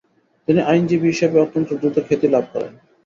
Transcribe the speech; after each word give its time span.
তিনি 0.47 0.59
আইনজীবী 0.63 1.07
হিসেবে 1.13 1.37
অত্যন্ত 1.39 1.69
দ্রুত 1.79 1.97
খ্যাতি 2.07 2.27
লাভ 2.27 2.45
করেন। 2.53 2.73